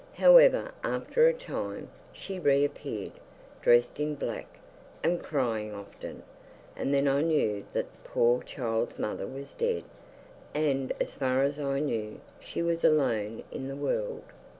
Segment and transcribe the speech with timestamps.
[0.15, 3.11] However, after a time, she reappeared,
[3.61, 4.47] dressed in black,
[5.03, 6.23] and crying often,
[6.75, 9.83] and then I knew that the poor child's mother was dead,
[10.55, 14.23] and, as far as I knew, she was alone in the world.